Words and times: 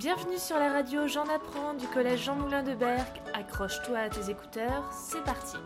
Bienvenue 0.00 0.38
sur 0.38 0.58
la 0.58 0.72
radio 0.72 1.06
J'en 1.06 1.28
apprends 1.28 1.74
du 1.74 1.86
collège 1.86 2.24
Jean 2.24 2.34
Moulin 2.34 2.62
de 2.62 2.74
Berck. 2.74 3.20
Accroche-toi 3.34 3.98
à 3.98 4.08
tes 4.08 4.30
écouteurs, 4.30 4.90
c'est 4.94 5.22
parti. 5.24 5.58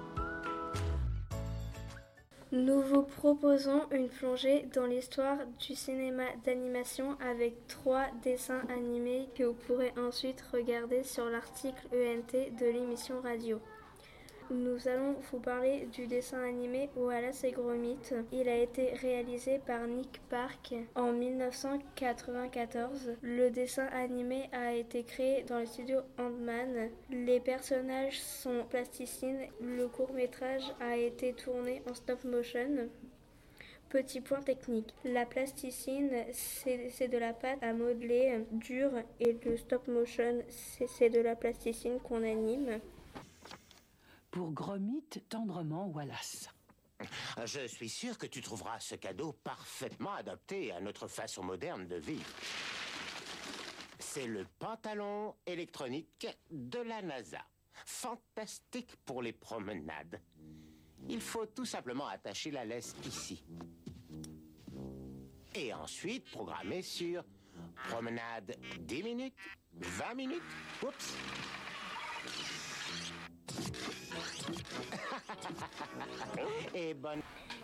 Nous 2.51 2.81
vous 2.81 3.05
proposons 3.05 3.83
une 3.93 4.09
plongée 4.09 4.67
dans 4.75 4.87
l'histoire 4.87 5.37
du 5.61 5.77
cinéma 5.77 6.25
d'animation 6.45 7.17
avec 7.21 7.69
trois 7.69 8.07
dessins 8.25 8.63
animés 8.77 9.29
que 9.37 9.45
vous 9.45 9.55
pourrez 9.69 9.95
ensuite 9.97 10.43
regarder 10.53 11.05
sur 11.05 11.27
l'article 11.27 11.87
ENT 11.93 12.59
de 12.59 12.67
l'émission 12.67 13.21
radio. 13.23 13.61
Nous 14.51 14.89
allons 14.89 15.15
vous 15.31 15.39
parler 15.39 15.89
du 15.91 16.07
dessin 16.07 16.43
animé 16.43 16.91
Wallace 16.97 17.45
et 17.45 17.53
Gromit. 17.53 17.97
Il 18.31 18.47
a 18.47 18.59
été 18.59 18.93
réalisé 18.93 19.59
par 19.59 19.87
Nick 19.87 20.21
Park 20.29 20.75
en 20.95 21.13
1994. 21.13 23.13
Le 23.23 23.49
dessin 23.49 23.87
animé 23.87 24.51
a 24.53 24.75
été 24.75 25.03
créé 25.03 25.45
dans 25.45 25.61
le 25.61 25.67
studio 25.67 26.01
Ant-Man. 26.19 26.91
Les 27.11 27.41
personnages 27.41 28.21
sont 28.21 28.67
plasticines. 28.69 29.47
Le 29.63 29.89
court 29.89 30.13
métrage 30.13 30.75
a 30.79 30.99
été 30.99 31.33
tourné 31.33 31.83
en 31.89 31.95
stop 31.95 32.23
motion. 32.25 32.91
Petit 33.89 34.21
point 34.21 34.43
technique. 34.43 34.95
La 35.05 35.25
plasticine, 35.25 36.11
c'est 36.33 37.09
de 37.09 37.19
la 37.19 37.33
pâte 37.33 37.63
à 37.63 37.73
modeler 37.73 38.45
dure 38.53 38.93
et 39.21 39.39
le 39.43 39.57
stop 39.57 39.89
motion, 39.89 40.43
c'est 40.49 41.09
de 41.09 41.21
la 41.21 41.35
plasticine 41.35 41.99
qu'on 42.01 42.23
anime 42.23 42.81
pour 44.35 44.51
Gromit 44.51 45.05
tendrement 45.29 45.87
Wallace. 45.87 46.49
Je 47.45 47.69
suis 47.69 47.89
sûr 47.89 48.19
que 48.19 48.27
tu 48.27 48.41
trouveras 48.41 48.81
ce 48.81 48.97
cadeau 48.97 49.33
parfaitement 49.33 50.13
adapté 50.15 50.73
à 50.73 50.81
notre 50.81 51.07
façon 51.07 51.45
moderne 51.45 51.87
de 51.87 51.95
vivre. 51.95 52.29
C'est 54.01 54.27
le 54.27 54.45
pantalon 54.59 55.37
électronique 55.47 56.27
de 56.51 56.81
la 56.81 57.01
NASA. 57.03 57.47
Fantastique 57.87 58.97
pour 59.05 59.23
les 59.23 59.33
promenades. 59.33 60.21
Il 61.09 61.21
faut 61.21 61.47
tout 61.47 61.67
simplement 61.67 62.09
attacher 62.09 62.51
la 62.51 62.65
laisse 62.65 62.93
ici. 63.07 63.45
Et 65.55 65.73
ensuite 65.73 66.29
programmer 66.33 66.83
sur 66.83 67.25
promenade 67.89 68.57
10 68.81 69.03
minutes, 69.05 69.37
20 69.75 70.15
minutes. 70.15 70.43
Oups. 70.83 71.15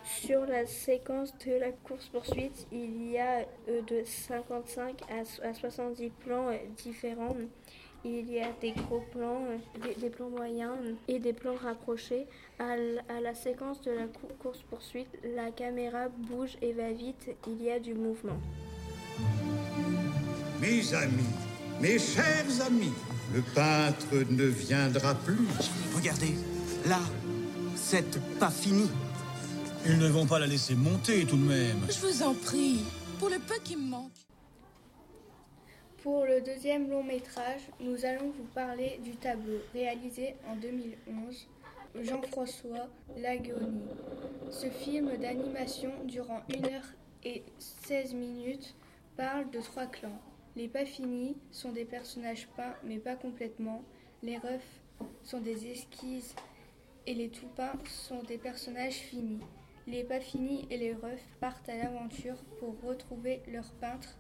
Sur 0.05 0.45
la 0.47 0.67
séquence 0.67 1.33
de 1.47 1.53
la 1.53 1.71
course-poursuite, 1.71 2.67
il 2.73 3.11
y 3.11 3.19
a 3.19 3.47
euh, 3.69 3.81
de 3.83 4.03
55 4.05 5.01
à 5.11 5.55
70 5.55 6.11
plans 6.25 6.49
euh, 6.49 6.57
différents. 6.83 7.37
Il 8.05 8.31
y 8.31 8.41
a 8.41 8.49
des 8.61 8.73
gros 8.73 9.03
plans, 9.13 9.45
euh, 9.47 9.95
des, 10.01 10.11
plans 10.11 10.31
moyens 10.31 10.73
et 11.07 11.19
des 11.19 11.33
plans 11.33 11.55
rapprochés. 11.63 12.27
À, 12.59 12.77
la 13.21 13.35
séquence 13.35 13.81
de 13.83 13.93
la 13.93 14.07
course-poursuite, 14.43 15.09
la 15.35 15.51
caméra 15.51 16.09
bouge 16.09 16.57
et 16.61 16.73
va 16.73 16.93
vite. 16.93 17.31
Il 17.47 17.63
y 17.63 17.71
a 17.71 17.79
du 17.79 17.95
mouvement. 17.95 18.39
Mes 20.61 20.95
amis, 20.95 21.35
mes 21.81 21.99
chers 21.99 22.67
amis, 22.67 22.93
le 23.35 23.43
peintre 23.55 24.15
ne 24.31 24.45
viendra 24.45 25.15
plus. 25.15 25.49
Regardez, 25.95 26.35
là, 26.87 27.01
c'est 27.77 28.19
pas 28.39 28.51
fini. 28.51 28.91
Ils 29.87 29.99
ne 29.99 30.09
vont 30.09 30.27
pas 30.27 30.39
la 30.39 30.47
laisser 30.47 30.75
monter 30.75 31.25
tout 31.25 31.39
de 31.39 31.43
même. 31.43 31.87
Je 31.89 32.07
vous 32.07 32.23
en 32.23 32.35
prie, 32.35 32.81
pour 33.19 33.31
le 33.31 33.39
peu 33.39 33.55
qui 33.65 33.77
me 33.77 33.89
manque. 33.89 34.13
Pour 36.03 36.27
le 36.27 36.43
deuxième 36.43 36.91
long 36.91 37.03
métrage, 37.03 37.63
nous 37.81 38.05
allons 38.05 38.31
vous 38.31 38.47
parler 38.55 39.01
du 39.03 39.13
tableau 39.13 39.59
réalisé 39.73 40.35
en 40.47 40.57
2011, 40.57 41.49
Jean-François 42.03 42.89
Lagoni. 43.17 43.81
Ce 44.51 44.67
film 44.69 45.17
d'animation 45.17 45.93
durant 46.05 46.43
1 46.55 46.65
heure 46.67 46.87
et 47.25 47.43
16 47.59 48.13
minutes 48.13 48.75
parle 49.17 49.51
de 49.51 49.61
trois 49.61 49.87
clans. 49.87 50.21
Les 50.57 50.69
pas 50.69 50.85
finis 50.85 51.37
sont 51.53 51.73
des 51.73 51.87
personnages 51.87 52.49
peints 52.55 52.75
mais 52.85 52.99
pas 52.99 53.17
complètement. 53.17 53.83
Les 54.23 54.37
refs 54.37 54.83
sont 55.25 55.41
des 55.41 55.71
esquisses 55.71 56.35
et 57.07 57.15
les 57.15 57.31
tout 57.31 57.49
peints 57.57 57.79
sont 57.87 58.23
des 58.23 58.37
personnages 58.37 58.95
finis. 58.95 59.41
Les 59.91 60.05
pas 60.05 60.21
finis 60.21 60.69
et 60.71 60.77
les 60.77 60.93
refs 60.95 61.37
partent 61.41 61.69
à 61.69 61.77
l'aventure 61.77 62.37
pour 62.61 62.81
retrouver 62.81 63.43
leur 63.49 63.69
peintre 63.81 64.17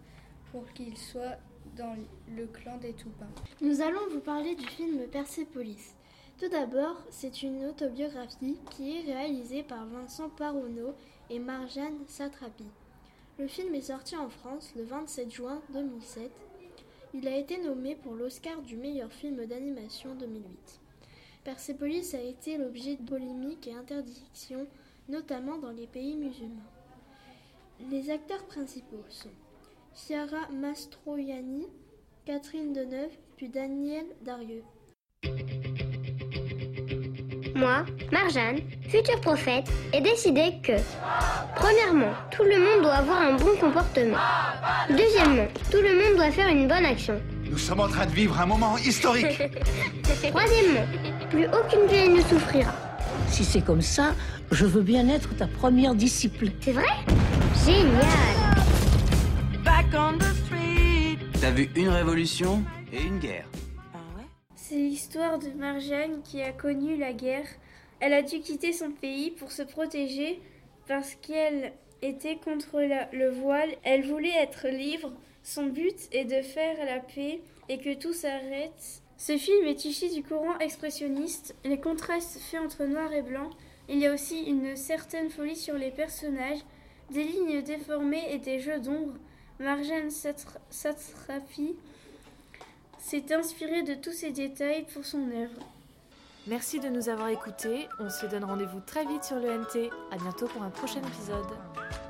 pour 0.50 0.66
qu'ils 0.72 0.98
soient 0.98 1.36
dans 1.76 1.94
le 2.36 2.46
clan 2.48 2.76
des 2.78 2.92
tout 2.92 3.10
peints. 3.10 3.30
Nous 3.60 3.80
allons 3.80 4.08
vous 4.10 4.18
parler 4.18 4.56
du 4.56 4.66
film 4.66 5.06
Persepolis. 5.06 5.94
Tout 6.40 6.48
d'abord, 6.48 6.96
c'est 7.10 7.44
une 7.44 7.66
autobiographie 7.66 8.58
qui 8.72 8.96
est 8.96 9.12
réalisée 9.12 9.62
par 9.62 9.86
Vincent 9.86 10.28
Paronneau 10.30 10.92
et 11.28 11.38
Marjane 11.38 12.00
Satrapi. 12.08 12.66
Le 13.38 13.46
film 13.46 13.72
est 13.76 13.82
sorti 13.82 14.16
en 14.16 14.28
France 14.28 14.72
le 14.74 14.82
27 14.82 15.32
juin 15.32 15.62
2007. 15.72 16.32
Il 17.14 17.28
a 17.28 17.36
été 17.36 17.58
nommé 17.58 17.94
pour 17.94 18.14
l'Oscar 18.14 18.60
du 18.62 18.76
meilleur 18.76 19.12
film 19.12 19.46
d'animation 19.46 20.16
2008. 20.16 20.80
Persepolis 21.44 22.12
a 22.14 22.20
été 22.20 22.58
l'objet 22.58 22.96
de 22.96 23.08
polémiques 23.08 23.68
et 23.68 23.74
interdictions, 23.74 24.66
notamment 25.10 25.58
dans 25.58 25.70
les 25.70 25.86
pays 25.86 26.16
musulmans. 26.16 26.70
Les 27.90 28.10
acteurs 28.10 28.44
principaux 28.44 29.04
sont 29.08 29.30
Chiara 29.94 30.48
Mastroianni, 30.52 31.66
Catherine 32.24 32.72
Deneuve, 32.72 33.10
puis 33.36 33.48
Daniel 33.48 34.04
Darieux. 34.22 34.62
Moi, 37.56 37.84
Marjane, 38.12 38.60
futur 38.88 39.20
prophète, 39.20 39.66
ai 39.92 40.00
décidé 40.00 40.54
que, 40.62 40.72
premièrement, 41.56 42.12
tout 42.30 42.44
le 42.44 42.58
monde 42.58 42.82
doit 42.82 42.94
avoir 42.94 43.20
un 43.20 43.34
bon 43.34 43.56
comportement. 43.60 44.16
Deuxièmement, 44.88 45.48
tout 45.70 45.80
le 45.82 45.94
monde 45.94 46.16
doit 46.16 46.30
faire 46.30 46.48
une 46.48 46.68
bonne 46.68 46.86
action. 46.86 47.20
Nous 47.50 47.58
sommes 47.58 47.80
en 47.80 47.88
train 47.88 48.06
de 48.06 48.12
vivre 48.12 48.40
un 48.40 48.46
moment 48.46 48.78
historique. 48.78 49.42
Troisièmement, 50.30 50.86
plus 51.28 51.46
aucune 51.46 51.86
vieille 51.88 52.10
ne 52.10 52.22
souffrira. 52.22 52.89
Si 53.30 53.44
c'est 53.44 53.64
comme 53.64 53.80
ça, 53.80 54.14
je 54.50 54.66
veux 54.66 54.82
bien 54.82 55.08
être 55.08 55.36
ta 55.36 55.46
première 55.46 55.94
disciple. 55.94 56.48
C'est 56.60 56.72
vrai? 56.72 56.84
Génial 57.64 58.02
Back 59.64 59.86
on 59.94 60.18
the 60.18 60.34
street. 60.44 61.18
T'as 61.40 61.52
vu 61.52 61.70
une 61.76 61.88
révolution 61.88 62.62
et 62.92 63.02
une 63.02 63.18
guerre. 63.18 63.46
C'est 64.56 64.76
l'histoire 64.76 65.38
de 65.38 65.48
Marjane 65.50 66.22
qui 66.22 66.42
a 66.42 66.52
connu 66.52 66.96
la 66.96 67.12
guerre. 67.12 67.46
Elle 68.00 68.14
a 68.14 68.22
dû 68.22 68.40
quitter 68.40 68.72
son 68.72 68.90
pays 68.90 69.30
pour 69.30 69.52
se 69.52 69.62
protéger 69.62 70.40
parce 70.88 71.14
qu'elle 71.14 71.72
était 72.02 72.36
contre 72.36 72.80
le 73.12 73.30
voile. 73.30 73.70
Elle 73.84 74.06
voulait 74.06 74.36
être 74.42 74.68
libre. 74.68 75.12
Son 75.42 75.66
but 75.66 75.96
est 76.12 76.24
de 76.24 76.42
faire 76.42 76.76
la 76.84 76.98
paix 76.98 77.40
et 77.68 77.78
que 77.78 77.94
tout 77.94 78.12
s'arrête. 78.12 78.99
Ce 79.20 79.36
film 79.36 79.66
est 79.66 79.84
issu 79.84 80.08
du 80.08 80.22
courant 80.22 80.58
expressionniste. 80.60 81.54
Les 81.64 81.78
contrastes 81.78 82.38
faits 82.38 82.60
entre 82.60 82.84
noir 82.84 83.12
et 83.12 83.20
blanc. 83.20 83.50
Il 83.90 83.98
y 83.98 84.06
a 84.06 84.14
aussi 84.14 84.44
une 84.44 84.74
certaine 84.76 85.28
folie 85.28 85.56
sur 85.56 85.74
les 85.74 85.90
personnages, 85.90 86.60
des 87.10 87.24
lignes 87.24 87.60
déformées 87.60 88.32
et 88.32 88.38
des 88.38 88.60
jeux 88.60 88.80
d'ombre. 88.80 89.12
Marjane 89.58 90.08
Satrapi 90.10 91.76
s'est 92.98 93.34
inspiré 93.34 93.82
de 93.82 93.92
tous 93.92 94.12
ces 94.12 94.30
détails 94.30 94.86
pour 94.94 95.04
son 95.04 95.30
œuvre. 95.30 95.66
Merci 96.46 96.80
de 96.80 96.88
nous 96.88 97.10
avoir 97.10 97.28
écoutés. 97.28 97.88
On 97.98 98.08
se 98.08 98.24
donne 98.24 98.44
rendez-vous 98.44 98.80
très 98.80 99.04
vite 99.04 99.24
sur 99.24 99.36
le 99.36 99.52
NT. 99.52 99.90
À 100.12 100.16
bientôt 100.16 100.46
pour 100.46 100.62
un 100.62 100.70
prochain 100.70 101.02
épisode. 101.02 102.09